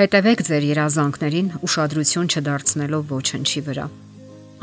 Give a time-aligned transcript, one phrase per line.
[0.00, 3.82] Հետևեք ձեր երազանքներին ուշադրություն չդարձնելով ոչնչի վրա։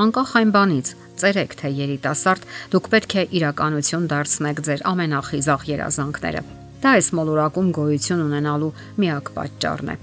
[0.02, 0.90] Անկախ այն բանից,
[1.22, 6.42] ծերեք թե երիտասարդ, դուք պետք է իրականություն դարձնեք ձեր ամենախիզախ երազանքները։
[6.82, 8.74] Դա այս մոլորակում գոյություն ունենալու
[9.06, 9.98] միակ պատճառն է։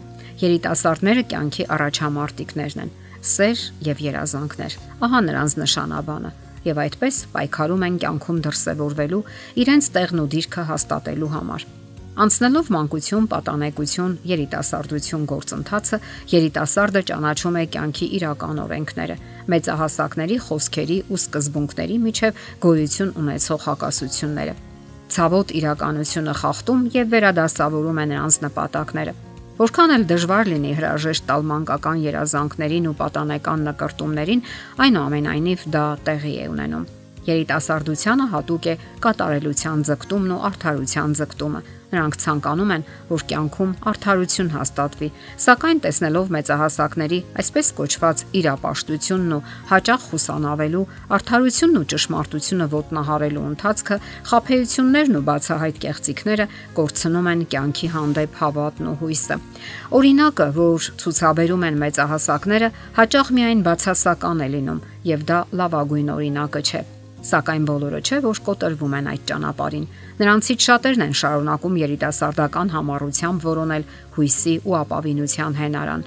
[0.47, 2.97] Երիտասարդները կյանքի առաջամարտիկներն են։
[3.35, 6.37] Սեր եւ երազանքներ։ Ահա նրանց նշանաբանը
[6.71, 9.25] եւ այդպես պայքարում են կյանքում դրսևորվելու
[9.65, 11.73] իրենց տեղն ու դիրքը հաստատելու համար։
[12.15, 15.99] Անցնելով մանկություն, պատանեկություն, երիտասարդություն գործընթացը,
[16.31, 19.17] երիտասարդը ճանաչում է կյանքի իրական օրենքները,
[19.51, 24.57] մեծահասակների խոսքերի ու սկզբունքների միջև գոյություն ունեցող հակասությունները։
[25.15, 29.21] Ցավոտ իրականությունը խախտում եւ վերադասավորում է նրանց նպատակները։
[29.55, 34.45] Որքան էլ դժվար լինի հրաժեշտ տալ մանկական երազանքներին ու պատանեկան նկարտումներին,
[34.87, 36.87] այնուամենայնիվ դա տեղի է ունենում։
[37.25, 41.61] Երիտասարդությանը հատուկ է կատարելության ձգտումն ու արդարության ձգտումը,
[41.95, 45.09] Նրանք ցանկանում են, որ կյանքում արդարություն հաստատվի,
[45.45, 50.83] սակայն տեսնելով մեծահասակների այսպես կոչված իրապաշտությունն ու հաճախ խուսանավելու
[51.19, 53.99] արդարությունն ու ճշմարտությունը ոտնահարելու ընթացքը,
[54.33, 56.49] խափեություններն ու բացահայտ կեղծիքները
[56.81, 59.39] կորցնում են կյանքի հանդեպ հավատն ու հույսը։
[60.01, 66.85] Օրինակը, որ ցուցաբերում են մեծահասակները, հաճախ միայն բացասական է լինում, եւ դա լավագույն օրինակը չէ
[67.25, 69.87] Սակայն բոլորը չէ, որ կոտրվում են այդ ճանապարհին։
[70.21, 73.87] Նրանցից շատերն են շարունակում երիտասարդական համառությամբ որոնել
[74.17, 76.05] հույսի ու ապավինության հենարան,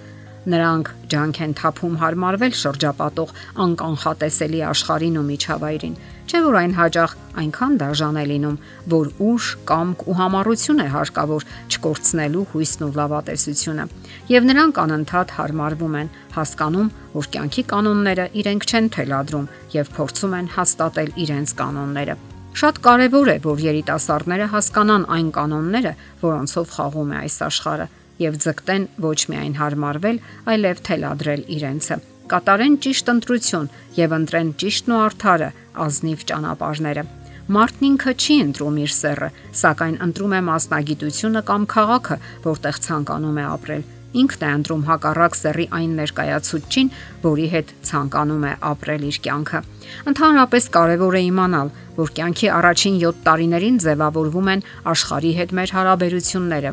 [0.47, 3.31] Նրանք ջանք են թափում հարմարվել շրջապատող
[3.63, 8.55] անկանխատեսելի աշխարհին ու միջավայրին։ Չէ՞ որ այն հաջող այնքան դաժան է լինում,
[8.93, 13.85] որ ուժ, կամք ու համառություն է հարկավոր չկորցնելու հույսն ու լավատեսությունը։
[14.31, 20.51] Եվ նրանք անընդհատ հարմարվում են, հասկանում, որ կյանքի կանոնները իրենք չեն թելադրում եւ փորձում են
[20.55, 22.17] հաստատել իրենց կանոնները։
[22.57, 27.87] Շատ կարևոր է, որ երիտասարդները հասկանան այն կանոնները, որոնցով խաղում է այս աշխարհը
[28.21, 30.21] եւ ձգտեն ոչ միայն հարմարվել,
[30.53, 31.97] այլև թելադրել իրենցը։
[32.27, 33.67] Կատարեն ճիշտ ընտրություն
[33.97, 35.49] եւ ընտրեն ճիշտն ու արդարը
[35.87, 37.03] ազնիվ ճանապարհները։
[37.47, 39.29] Մարդն ինքը չի ընտրում իր սեռը,
[39.61, 42.17] սակայն ընտրում է մասնագիտությունը կամ քաղաքը,
[42.47, 43.85] որտեղ ցանկանում է ապրել։
[44.17, 46.91] Ինքն է ընտրում հակառակ սեռի այն ներկայացուցչին,
[47.23, 49.63] որի հետ ցանկանում է ապրել իր կյանքը։
[50.11, 56.71] Ընդհանրապես կարևոր է իմանալ, որ կյանքի առաջին 7 տարիներին ձևավորվում են աշխարհի հետ մեր հարաբերությունները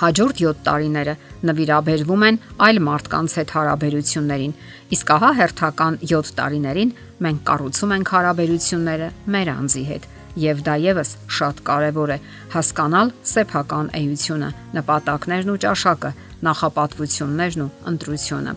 [0.00, 1.14] Հաջորդ 7 տարիները
[1.48, 4.54] նվիրաբերվում են այլ մարդկանց հետ հարաբերություններին,
[4.96, 6.92] իսկ ահա հերթական 7 տարիներին
[7.26, 10.08] մենք կառուցում ենք հարաբերությունները մեր անձի հետ։
[10.44, 12.18] Եվ դա եւս շատ կարեւոր է
[12.54, 16.10] հասկանալ սեփական էությունը, նպատակներն ու ճաշակը,
[16.48, 18.54] նախապատվություններն ու ընտրությունը։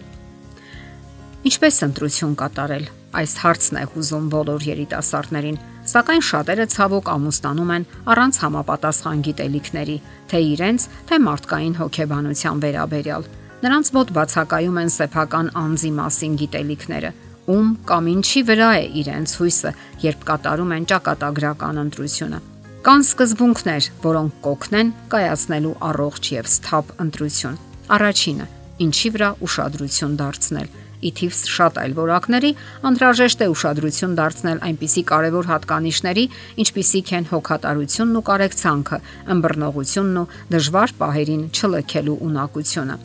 [1.47, 2.87] Ինչպես ընտրություն կատարել։
[3.17, 10.39] Այս հարցն է հուզում բոլոր երիտասարդներին Սակայն շատերը ցավոք ամուսնանում են առանց համապատասխան գիտելիքների, թե
[10.47, 13.27] իրենց, թե մարդկային հոգեբանության վերաբերյալ։
[13.63, 17.11] Նրանց մոտ բացակայում են սեփական անձի մասին գիտելիքները,
[17.47, 19.71] ում կամ ինչի վրա է իրենց հույսը,
[20.03, 22.39] երբ կատարում են ճակատագրական ընտրությունը։
[22.87, 27.57] Կան սկզբունքներ, որոնք կօգնեն կայացնելու առողջ եւ սթափ ընտրություն։
[27.97, 28.45] Առաջինը՝
[28.83, 30.67] ինչի վրա ուշադրություն դարձնել
[30.97, 32.51] ի թիվս շատ այլ որակների,
[32.89, 36.25] անհրաժեշտ է ուշադրություն դարձնել այնպիսի կարևոր հատկանիշների,
[36.63, 38.97] ինչպիսիք են հոգատարությունն ու կարեկցանքը,
[39.37, 40.27] ըմբռնողությունն ու
[40.57, 42.97] դժվար պահերին չլքելու ունակությունը։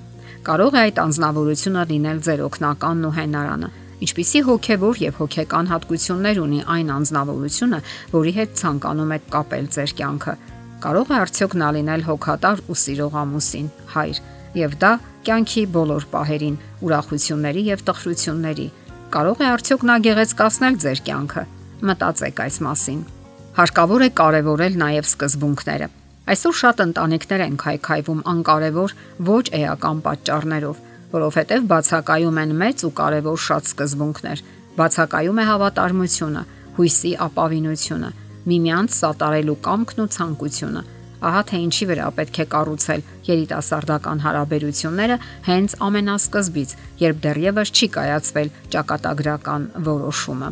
[0.43, 3.69] Կարող է այդ անznավորությունը լինել ձեր օգնականն ու հենարանը,
[4.03, 7.79] ինչպիսի հոգևոր եւ հոգեկան հատկություններ ունի այն անznավորությունը,
[8.17, 10.35] որի հետ ցանկանում եք կապել ձեր կյանքը։
[10.83, 14.19] Կարող է արդյոք նա լինել հոգատար ու սիրող ամուսին, հայր,
[14.59, 14.93] եւ դա
[15.27, 18.69] կյանքի բոլոր պահերին, ուրախությունների եւ տխրությունների։
[19.13, 21.43] Կարող է արդյոք նա գեղեցկացնել ձեր կյանքը։
[21.89, 23.01] Մտածեք այս մասին։
[23.59, 25.89] Հարկավոր է կարևորել նաեւ սկզբունքները։
[26.33, 28.95] Այսօր շատ ընտանիքներ են քայքայվում անկարևոր
[29.29, 34.43] ոչ էական պատճառներով, որովհետև բացակայում են մեծ ու կարևոր շատ սկզբունքներ։
[34.79, 36.43] Բացակայում է հավատարմությունը,
[36.79, 38.11] հույսի ապավինությունը,
[38.53, 40.83] միմյանց սատարելու կամքն ու ցանկությունը
[41.23, 45.17] ահա թե ինչի վրա պետք է կառուցել երիտասարդական հարաբերությունները
[45.47, 50.51] հենց ամենասկզբից, երբ դեռևս չի կայացվել ճակատագրական որոշումը։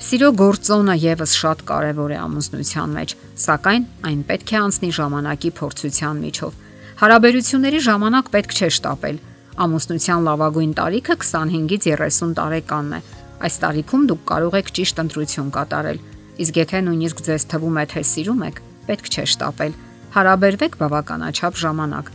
[0.00, 3.10] Սիրո գործոնը եւս շատ կարեւոր է ամուսնության մեջ,
[3.44, 6.54] սակայն այն պետք է անցնի ժամանակի փորձության միջով։
[7.00, 9.20] Հարաբերությունների ժամանակ պետք չէ շտապել։
[9.60, 13.00] Ամուսնության լավագույն տարիքը 25-ից 30 տարեկանն է։
[13.44, 16.02] Այս տարիքում դուք կարող եք ճիշտ ընտրություն կատարել։
[16.40, 19.78] Իսկ եթե նույնիսկ ձեզ թվում է, թե սիրում եք, պետք չէ շտապել
[20.10, 22.08] Հարաբերվեք բավականաչափ ժամանակ։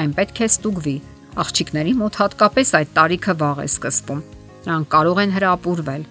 [0.00, 0.96] Այն պետք է ստուգվի։
[1.42, 4.20] Աղջիկների մոտ հատկապես այդ տարիքը վաղ է սկսվում։
[4.66, 6.04] Նրանք կարող են հրապուրվել,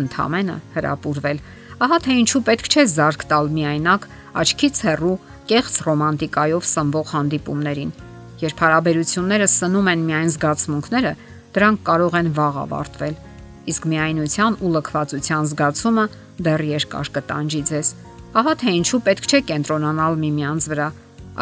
[0.00, 1.42] ընդհանրապես հրապուրվել։
[1.86, 4.08] Ահա թե ինչու պետք չէ զարգ տալ միայնակ,
[4.40, 5.16] աչքից հեռու,
[5.52, 7.92] կեղծ ռոմանտիկայով սնվող հանդիպումներին։
[8.40, 11.12] Երբ հարաբերությունները սնում են միայն զգացմունքները,
[11.56, 13.14] դրանք կարող են վաղ ավարտվել։
[13.72, 16.04] Իսկ միայնության ու լքվածության զգացումը
[16.46, 17.88] դեռ երկար կտանջի ձեզ։
[18.36, 20.86] Ահա թե ինչու պետք չէ կենտրոնանալ միմյանց վրա,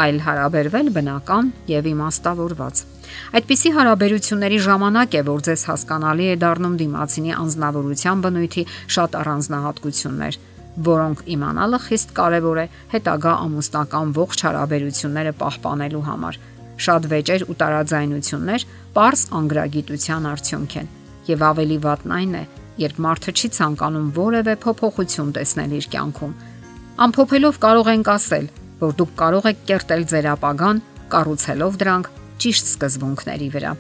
[0.04, 2.82] այլ հարաբերվել բնական եւ իմաստավորված։
[3.38, 8.64] Այդպիսի հարաբերությունների ժամանակ է, որ ձեզ հասկանալի է դառնում դիմացինի անznավորության բնույթի
[8.94, 10.38] շատ առանձնահատկություններ,
[10.88, 16.40] որոնք իմանալը խիստ կարևոր է հետագա ամուսնական ողջ հարաբերությունները պահպանելու համար։
[16.84, 20.88] Շատ վեճեր ու տարաձայնություններ པարս անգրագիտության արդյունք են,
[21.30, 22.44] եւ ավելի վատն այն է,
[22.82, 26.34] երբ մարդը չի ցանկանում որևէ փոփոխություն տեսնել իր կյանքում։
[26.94, 28.44] Ամփոփելով կարող ենք ասել,
[28.78, 32.10] որ դուք կարող եք կերտել ձեր ապագան, կառուցելով դրանք
[32.44, 33.72] ճիշտ սկզբունքների վրա։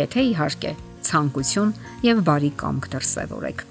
[0.00, 0.72] Եթե իհարկե
[1.04, 1.74] ցանկություն
[2.08, 3.64] եւ բարի կամք դրսևորեք։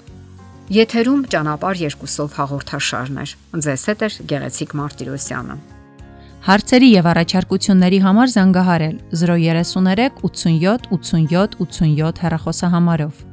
[0.75, 3.27] Եթերում ճանապար երկուսով հաղորդաշարն է։
[3.65, 5.57] Ձեզ հետ է Գեղեցիկ Մարտիրոսյանը։
[6.45, 13.25] Հարցերի եւ առաջարկությունների համար զանգահարել 033 87 87 87 հեռախոսահամարով։